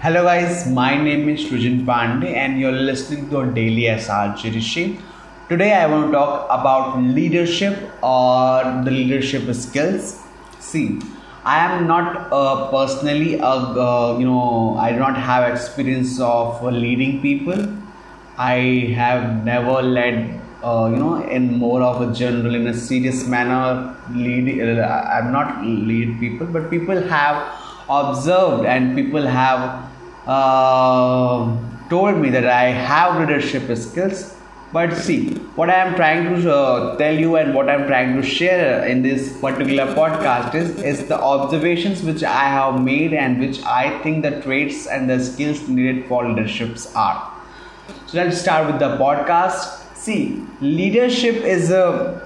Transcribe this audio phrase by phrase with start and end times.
[0.00, 5.00] Hello guys, my name is Srujan Pandey and you're listening to daily SRG Rishi.
[5.48, 10.22] Today I want to talk about leadership or the leadership skills.
[10.60, 11.00] See,
[11.46, 13.54] I am not uh, personally a
[13.86, 17.66] uh, you know I do not have experience of leading people.
[18.36, 23.26] I have never led uh, you know in more of a general in a serious
[23.26, 24.60] manner lead.
[24.60, 29.90] Uh, I'm not lead people, but people have observed and people have
[30.26, 31.56] uh,
[31.88, 34.34] told me that I have leadership skills.
[34.72, 38.16] But see, what I am trying to uh, tell you and what I am trying
[38.16, 43.38] to share in this particular podcast is, is the observations which I have made and
[43.38, 47.32] which I think the traits and the skills needed for leaderships are.
[48.06, 49.94] So let's start with the podcast.
[49.96, 52.25] See, leadership is a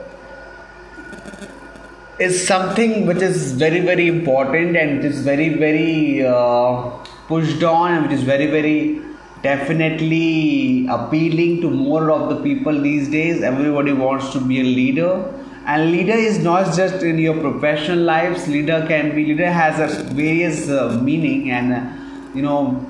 [2.21, 6.91] is something which is very very important and it is very very uh,
[7.29, 9.01] pushed on and which is very very
[9.43, 13.43] definitely appealing to more of the people these days.
[13.43, 15.35] Everybody wants to be a leader.
[15.65, 18.47] And leader is not just in your professional lives.
[18.49, 21.93] Leader can be leader has a various uh, meaning and uh,
[22.35, 22.87] you know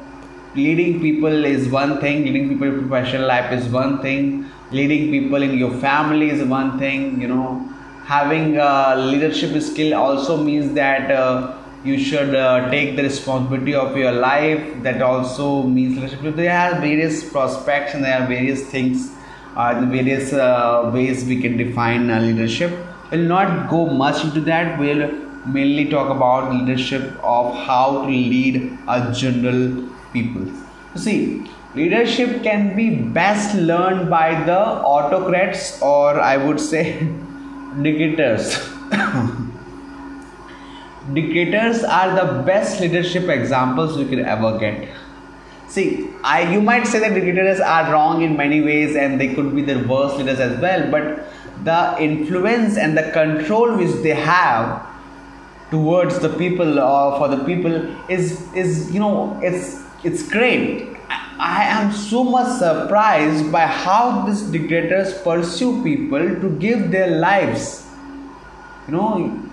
[0.56, 2.24] leading people is one thing.
[2.24, 4.46] Leading people in professional life is one thing.
[4.72, 7.69] Leading people in your family is one thing you know
[8.10, 13.96] having a leadership skill also means that uh, you should uh, take the responsibility of
[13.96, 14.82] your life.
[14.82, 16.36] That also means leadership.
[16.36, 19.10] There are various prospects and there are various things
[19.56, 22.72] uh, various uh, ways we can define uh, leadership.
[23.10, 24.78] We'll not go much into that.
[24.78, 25.10] We'll
[25.46, 30.46] mainly talk about leadership of how to lead a general people.
[30.96, 34.58] See leadership can be best learned by the
[34.92, 36.84] autocrats or i would say
[37.82, 38.58] dictators
[41.14, 44.88] dictators are the best leadership examples you can ever get.
[45.68, 49.54] See i you might say that dictators are wrong in many ways and they could
[49.54, 51.32] be the worst leaders as well but
[51.64, 54.86] the influence and the control which they have
[55.70, 57.74] towards the people or for the people
[58.10, 60.89] is is you know it's it's great
[61.40, 67.86] I am so much surprised by how these dictators pursue people to give their lives.
[68.86, 69.50] You know,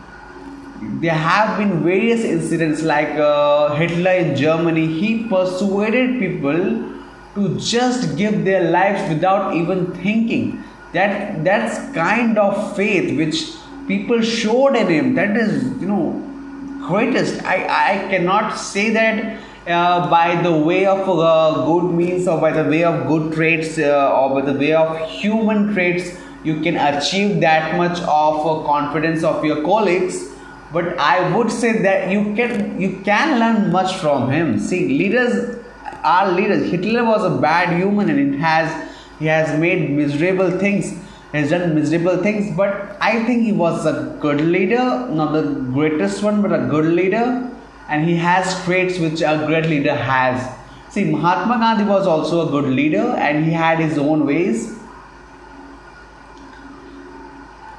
[1.00, 6.94] there have been various incidents like uh, Hitler in Germany, he persuaded people
[7.36, 10.62] to just give their lives without even thinking.
[10.92, 13.54] That that's kind of faith which
[13.88, 15.16] people showed in him.
[15.16, 16.22] That is, you know,
[16.86, 17.42] greatest.
[17.46, 22.52] I, I cannot say that uh, by the way of uh, good means or by
[22.52, 26.78] the way of good traits uh, or by the way of human traits you can
[26.78, 30.30] achieve that much of uh, confidence of your colleagues.
[30.72, 34.60] But i would say that you can you can learn much from him.
[34.60, 35.58] See leaders
[36.04, 36.70] are leaders.
[36.70, 38.72] Hitler was a bad human and it has
[39.20, 40.94] he has made miserable things.
[41.34, 44.84] Has done miserable things but i think he was a good leader
[45.18, 45.42] not the
[45.74, 47.26] greatest one but a good leader
[47.90, 50.50] and he has traits which a great leader has
[50.90, 54.78] see mahatma gandhi was also a good leader and he had his own ways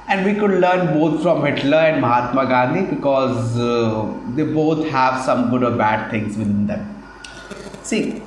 [0.09, 5.23] and we could learn both from Hitler and Mahatma Gandhi because uh, they both have
[5.23, 6.83] some good or bad things within them.
[7.83, 8.23] See,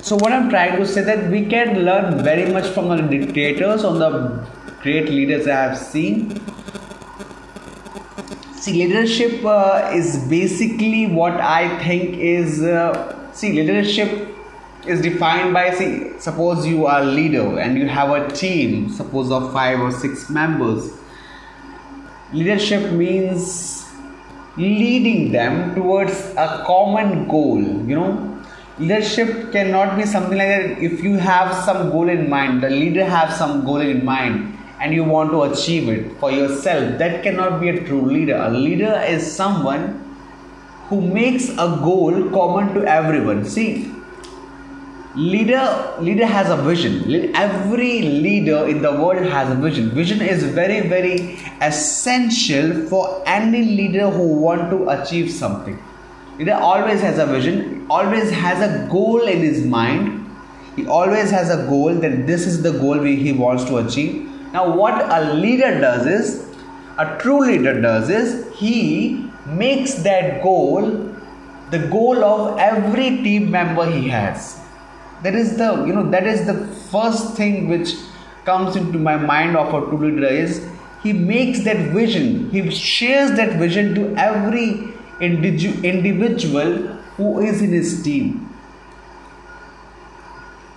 [0.00, 3.84] so what I'm trying to say that we can learn very much from the dictators,
[3.84, 4.46] on the
[4.82, 6.40] great leaders I have seen.
[8.60, 12.62] See, leadership uh, is basically what I think is.
[12.62, 14.30] Uh, see, leadership
[14.86, 19.30] is defined by see suppose you are a leader and you have a team suppose
[19.30, 20.92] of five or six members
[22.32, 23.86] leadership means
[24.56, 28.42] leading them towards a common goal you know
[28.78, 33.04] leadership cannot be something like that if you have some goal in mind the leader
[33.04, 36.98] has some goal in mind and you want to achieve it for yourself.
[36.98, 38.36] That cannot be a true leader.
[38.36, 40.06] A leader is someone
[40.88, 43.44] who makes a goal common to everyone.
[43.44, 43.92] See
[45.14, 47.34] leader leader has a vision.
[47.34, 49.90] Every leader in the world has a vision.
[49.90, 55.78] Vision is very very essential for any leader who want to achieve something.
[56.38, 60.16] Leader always has a vision always has a goal in his mind.
[60.76, 64.74] He always has a goal that this is the goal he wants to achieve now
[64.76, 66.46] what a leader does is
[66.98, 71.10] a true leader does is he makes that goal
[71.70, 74.60] the goal of every team member he has.
[75.22, 77.94] That is the you know that is the first thing which
[78.44, 80.66] comes into my mind of a true leader is
[81.02, 82.50] he makes that vision.
[82.50, 84.88] He shares that vision to every
[85.20, 88.48] individual who is in his team.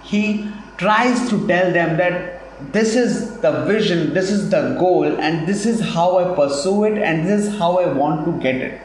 [0.03, 0.47] He
[0.77, 5.65] tries to tell them that this is the vision, this is the goal, and this
[5.65, 8.81] is how I pursue it, and this is how I want to get it.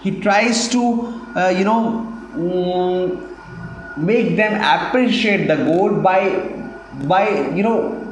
[0.00, 0.82] He tries to,
[1.36, 6.30] uh, you know, mm, make them appreciate the goal by,
[7.04, 8.02] by you know,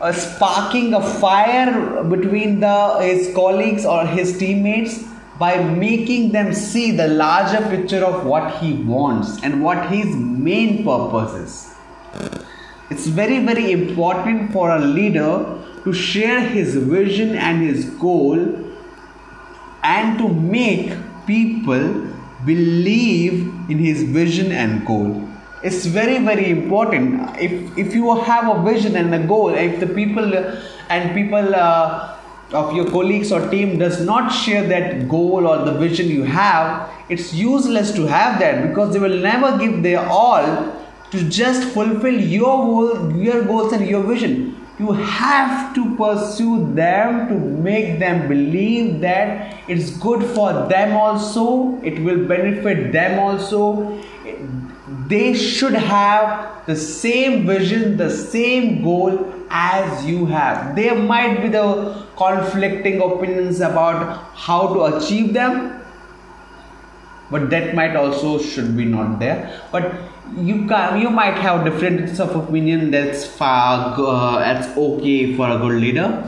[0.00, 5.02] uh, sparking a fire between the his colleagues or his teammates
[5.38, 10.84] by making them see the larger picture of what he wants and what his main
[10.84, 12.47] purpose is.
[12.90, 18.38] It's very, very important for a leader to share his vision and his goal
[19.82, 20.92] and to make
[21.26, 22.06] people
[22.46, 25.28] believe in his vision and goal.
[25.62, 27.36] It's very, very important.
[27.38, 30.34] If, if you have a vision and a goal, if the people
[30.88, 32.16] and people uh,
[32.52, 36.88] of your colleagues or team does not share that goal or the vision you have,
[37.10, 40.72] it's useless to have that because they will never give their all
[41.10, 44.54] to just fulfill your goal, your goals and your vision.
[44.78, 51.80] You have to pursue them to make them believe that it's good for them also,
[51.82, 54.00] it will benefit them also.
[55.08, 60.76] They should have the same vision, the same goal as you have.
[60.76, 65.77] There might be the conflicting opinions about how to achieve them,
[67.30, 69.62] but that might also should be not there.
[69.70, 69.92] But
[70.36, 75.58] you can you might have differences of opinion that's far uh, that's okay for a
[75.58, 76.24] good leader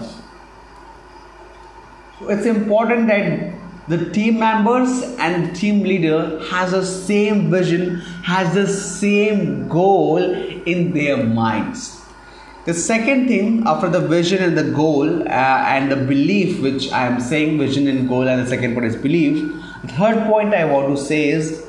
[2.18, 3.52] so it's important that
[3.88, 10.18] the team members and the team leader has the same vision has the same goal
[10.18, 12.00] in their minds
[12.64, 17.06] the second thing after the vision and the goal uh, and the belief which i
[17.06, 20.94] am saying vision and goal and the second point is belief third point i want
[20.94, 21.66] to say is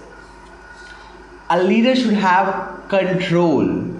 [1.49, 2.49] a leader should have
[2.87, 3.91] control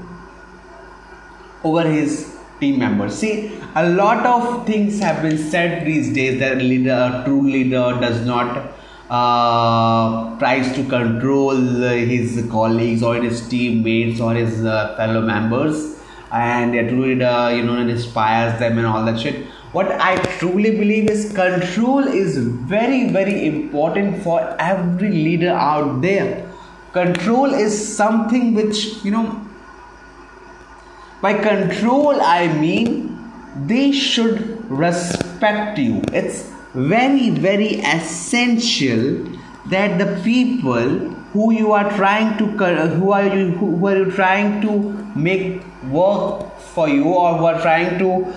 [1.64, 3.18] over his team members.
[3.18, 7.42] See, a lot of things have been said these days that a leader, a true
[7.42, 8.72] leader, does not
[9.10, 16.00] uh, tries to control his colleagues or his teammates or his uh, fellow members,
[16.32, 19.48] and a true leader, you know, inspires them and all that shit.
[19.72, 26.52] What I truly believe is control is very, very important for every leader out there.
[26.92, 29.48] Control is something which you know
[31.22, 33.18] by control i mean
[33.68, 36.02] they should respect you.
[36.14, 39.26] It's very very essential
[39.68, 44.62] that the people who you are trying to who are you who are you trying
[44.62, 44.72] to
[45.16, 48.34] make work for you or who are trying to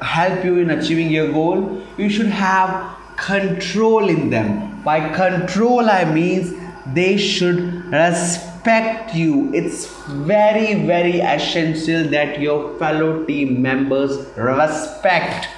[0.00, 4.82] help you in achieving your goal you should have control in them.
[4.84, 6.54] By control i means
[6.94, 9.52] they should respect you.
[9.52, 9.86] It's
[10.30, 15.48] very very essential that your fellow team members respect.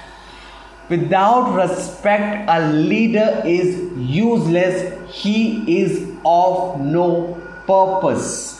[0.89, 4.75] Without respect a leader is useless.
[5.13, 8.59] He is of no purpose.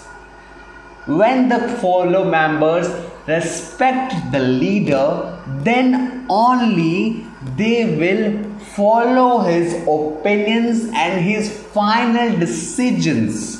[1.07, 2.87] When the fellow members
[3.27, 7.25] respect the leader then only
[7.57, 8.43] they will
[8.75, 13.59] follow his opinions and his final decisions.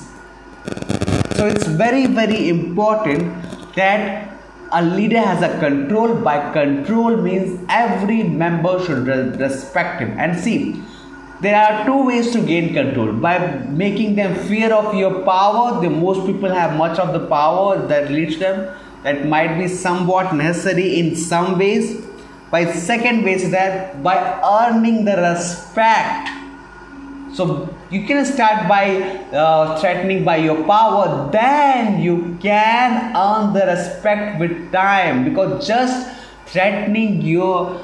[1.36, 3.34] So it's very, very important
[3.76, 4.32] that
[4.72, 6.16] a leader has a control.
[6.16, 9.08] By control means every member should
[9.40, 10.18] respect him.
[10.20, 10.82] And see,
[11.42, 13.40] there are two ways to gain control by
[13.70, 15.82] making them fear of your power.
[15.82, 18.76] The most people have much of the power that leads them.
[19.04, 22.06] That might be somewhat necessary in some ways.
[22.52, 26.30] By second base that by earning the respect.
[27.34, 33.66] So you can start by uh, threatening by your power then you can earn the
[33.66, 35.24] respect with time.
[35.24, 36.10] Because just
[36.48, 37.82] threatening your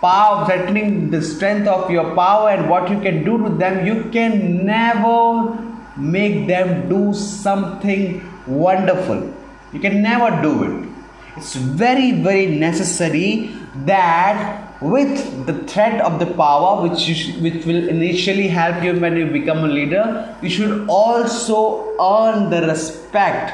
[0.00, 4.10] power threatening the strength of your power and what you can do to them you
[4.10, 5.56] can never
[5.96, 8.02] make them do something
[8.46, 9.35] wonderful
[9.76, 10.88] you can never do it.
[11.36, 13.54] It's very very necessary
[13.84, 19.16] that with the threat of the power which sh- which will initially help you when
[19.16, 20.04] you become a leader
[20.42, 21.58] you should also
[22.06, 23.52] earn the respect.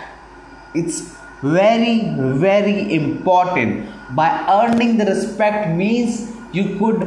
[0.74, 1.00] It's
[1.42, 1.96] very
[2.44, 3.90] very important.
[4.14, 7.00] By earning the respect means you could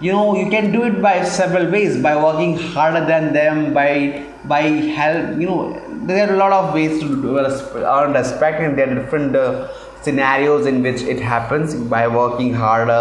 [0.00, 2.02] you know you can do it by several ways.
[2.02, 4.62] By working harder than them by by
[4.98, 7.06] help you know there are a lot of ways to
[7.38, 9.68] earn respect and there are different uh,
[10.02, 11.74] scenarios in which it happens.
[11.74, 13.00] By working harder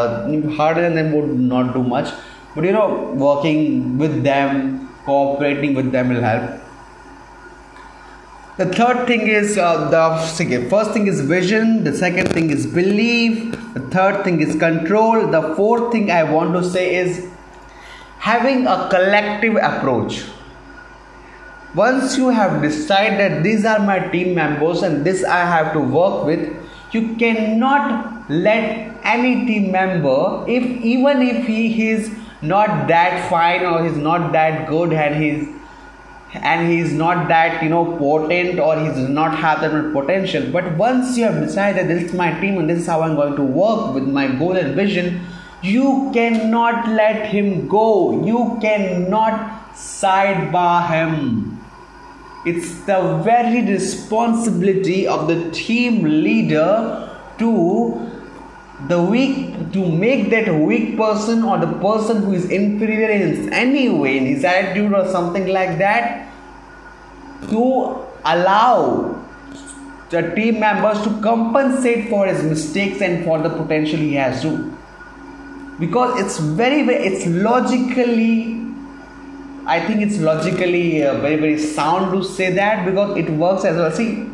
[0.52, 2.14] harder than them would not do much.
[2.54, 6.62] But you know working with them cooperating with them will help.
[8.58, 13.52] The third thing is uh, the first thing is vision the second thing is belief
[13.76, 17.28] the third thing is control the fourth thing i want to say is
[18.30, 20.24] having a collective approach
[21.80, 26.24] once you have decided these are my team members and this i have to work
[26.30, 26.46] with
[26.92, 32.10] you cannot let any team member if even if he is
[32.42, 35.48] not that fine or he's not that good and he's
[36.34, 40.52] and he's not that you know potent or he does not have that much potential
[40.52, 43.36] but once you have decided this is my team and this is how i'm going
[43.36, 45.20] to work with my goal and vision
[45.62, 48.24] you cannot let him go.
[48.24, 51.57] You cannot sidebar him
[52.46, 58.08] it's the very responsibility of the team leader to
[58.88, 63.90] the weak to make that weak person or the person who is inferior in any
[63.90, 66.32] way in his attitude or something like that
[67.50, 69.14] to allow
[70.10, 74.78] the team members to compensate for his mistakes and for the potential he has to.
[75.80, 78.67] Because it's very very it's logically
[79.76, 83.76] i think it's logically uh, very very sound to say that because it works as
[83.76, 83.92] well.
[83.92, 84.26] See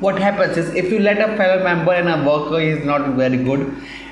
[0.00, 3.36] what happens is if you let a fellow member and a worker is not very
[3.36, 3.60] good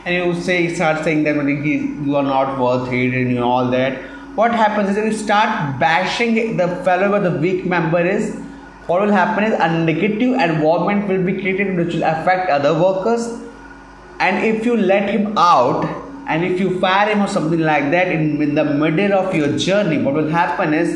[0.05, 3.99] and you say start saying that you are not worth it and all that
[4.37, 8.37] what happens is if you start bashing the fellow or the weak member is
[8.91, 13.27] what will happen is a negative environment will be created which will affect other workers.
[14.19, 15.85] And if you let him out
[16.31, 19.57] and if you fire him or something like that in, in the middle of your
[19.59, 20.91] journey what will happen is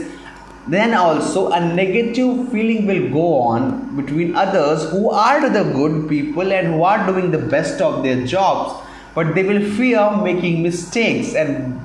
[0.66, 6.52] then also a negative feeling will go on between others who are the good people
[6.52, 8.82] and who are doing the best of their jobs.
[9.14, 11.84] But they will fear making mistakes and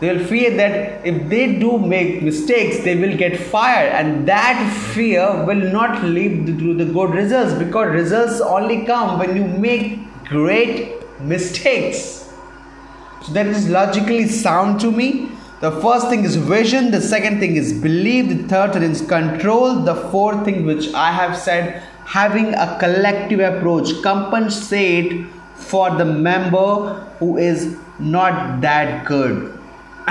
[0.00, 3.92] they will fear that if they do make mistakes they will get fired.
[3.92, 9.36] And that fear will not lead to the good results because results only come when
[9.36, 12.19] you make great mistakes
[13.22, 17.56] so that is logically sound to me the first thing is vision, the second thing
[17.56, 22.54] is belief, the third thing is control, the fourth thing, which I have said, having
[22.54, 29.52] a collective approach, compensate for the member who is not that good.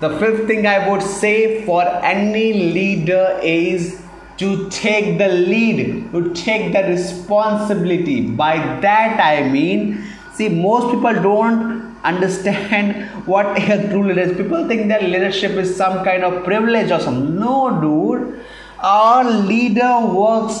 [0.00, 4.00] the fifth thing I would say for any leader is
[4.38, 8.30] to take the lead, to take the responsibility.
[8.30, 10.02] By that I mean,
[10.34, 14.36] see, most people don't understand what a true leader is.
[14.36, 17.38] People think that leadership is some kind of privilege or something.
[17.38, 18.44] No, dude.
[18.80, 20.58] Our leader works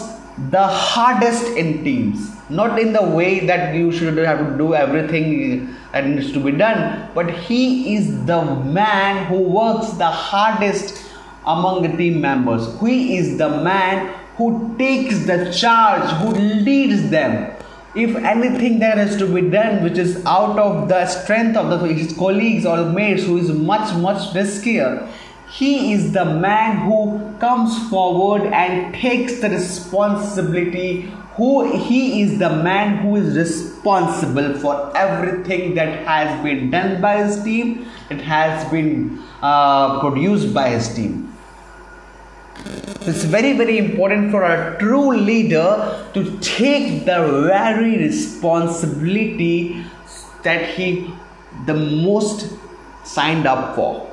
[0.50, 2.30] the hardest in teams.
[2.48, 6.52] Not in the way that you should have to do everything that needs to be
[6.52, 11.04] done, but he is the man who works the hardest
[11.46, 12.78] among the team members.
[12.80, 17.51] He is the man who takes the charge, who leads them
[17.94, 21.86] if anything that has to be done which is out of the strength of the,
[21.88, 25.08] his colleagues or mates who is much much riskier
[25.52, 31.12] he is the man who comes forward and takes the responsibility.
[31.34, 37.22] Who he is the man who is responsible for everything that has been done by
[37.24, 37.86] his team.
[38.08, 41.31] It has been uh, produced by his team
[43.06, 49.84] it's very, very important for a true leader to take the very responsibility
[50.42, 51.12] that he
[51.66, 52.52] the most
[53.04, 54.08] signed up for.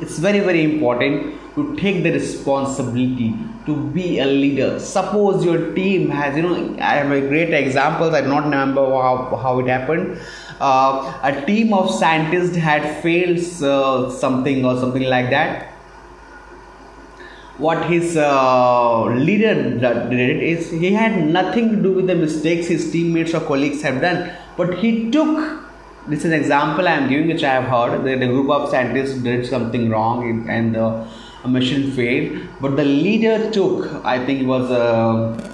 [0.00, 3.34] It's very, very important to take the responsibility
[3.66, 4.78] to be a leader.
[4.78, 8.82] Suppose your team has, you know, I have a great example, I do not remember
[8.82, 10.18] how, how it happened.
[10.60, 15.70] Uh, a team of scientists had failed uh, something or something like that
[17.60, 19.54] what his uh, leader
[20.10, 24.00] did is he had nothing to do with the mistakes his teammates or colleagues have
[24.00, 24.30] done.
[24.56, 25.60] But he took
[26.08, 28.68] this is an example i am giving which i have heard that a group of
[28.70, 31.06] scientists did something wrong and the
[31.46, 32.40] mission failed.
[32.60, 35.50] But the leader took i think it was uh,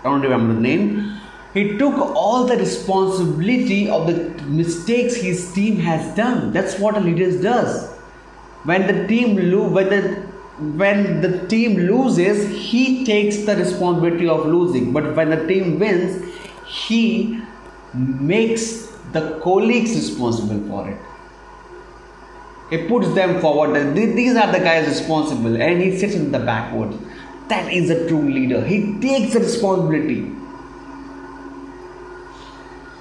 [0.00, 1.14] i don't remember the name.
[1.54, 6.52] He took all the responsibility of the mistakes his team has done.
[6.52, 7.90] That's what a leader does.
[8.64, 10.27] When the team lo- when the
[10.60, 14.92] when the team loses, he takes the responsibility of losing.
[14.92, 16.24] But when the team wins,
[16.66, 17.40] he
[17.94, 20.98] makes the colleagues responsible for it.
[22.70, 23.94] He puts them forward.
[23.94, 26.94] These are the guys responsible, and he sits in the backward.
[27.48, 28.62] That is a true leader.
[28.62, 30.30] He takes the responsibility.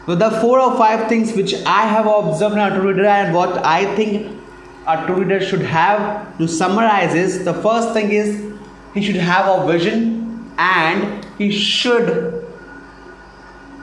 [0.06, 3.94] So the four or five things which I have observed in leader and what I
[3.96, 4.37] think
[4.88, 8.30] a true leader should have to summarize is the first thing is
[8.94, 12.12] he should have a vision and he should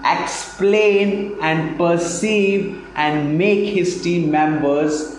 [0.05, 5.19] explain and perceive and make his team members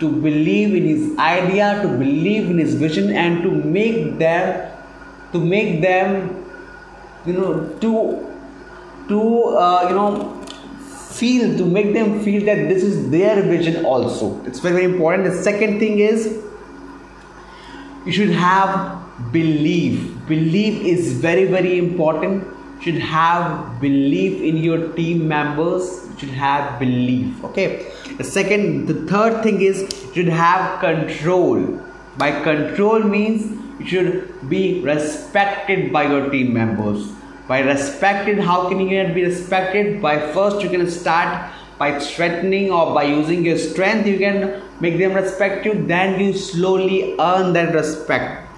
[0.00, 4.72] to believe in his idea to believe in his vision and to make them
[5.32, 6.44] to make them
[7.24, 7.92] you know to
[9.08, 9.20] to
[9.64, 10.35] uh, you know
[11.18, 14.42] feel to make them feel that this is their vision also.
[14.44, 15.24] It's very, very important.
[15.24, 16.42] The second thing is
[18.04, 20.12] you should have belief.
[20.26, 22.46] Belief is very very important.
[22.76, 26.06] You should have belief in your team members.
[26.12, 27.92] You should have belief okay?
[28.18, 31.80] The second the third thing is you should have control.
[32.18, 37.12] By control means you should be respected by your team members
[37.48, 40.02] by respected how can you be respected?
[40.02, 44.98] By first you can start by threatening or by using your strength you can make
[44.98, 45.86] them respect you.
[45.86, 48.48] Then you slowly earn that respect.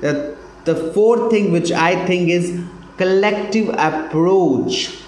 [0.00, 2.60] The, the fourth thing which i think is
[2.96, 4.98] collective approach.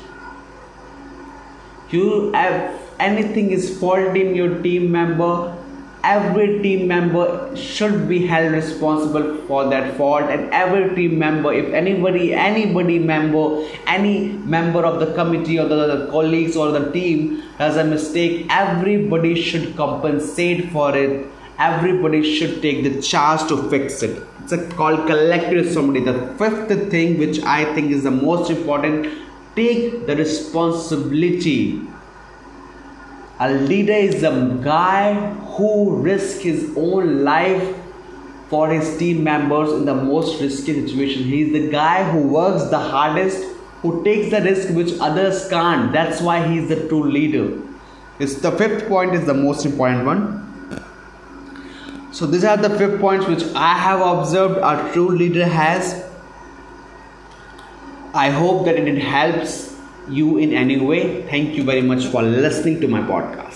[1.91, 5.57] You have anything is fault in your team member
[6.11, 7.25] every team member
[7.57, 10.31] should be held responsible for that fault.
[10.31, 13.45] And every team member if anybody anybody member
[13.87, 14.15] any
[14.57, 19.41] member of the committee or the, the colleagues or the team does a mistake everybody
[19.41, 21.27] should compensate for it.
[21.59, 24.21] Everybody should take the charge to fix it.
[24.43, 29.07] It's a called collective responsibility the fifth thing which i think is the most important
[29.57, 31.81] take the responsibility
[33.41, 35.15] a leader is a guy
[35.57, 37.77] who risks his own life
[38.49, 41.25] for his team members in the most risky situation.
[41.25, 43.43] He is the guy who works the hardest,
[43.83, 45.93] who takes the risk which others can't.
[45.93, 47.61] That's why he is the true leader.
[48.21, 50.45] It's the fifth point is the most important one.
[52.13, 56.05] So these are the fifth points which I have observed a true leader has.
[58.15, 59.74] I hope that it helps
[60.09, 61.27] you in any way.
[61.29, 63.53] Thank you very much for listening to my podcast.